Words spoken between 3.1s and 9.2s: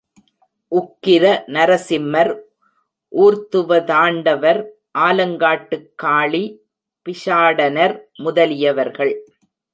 ஊர்த்துவதாண்டவர், ஆலங்காட்டுக் காளி, பிக்ஷாடனர் முதலியவர்கள்.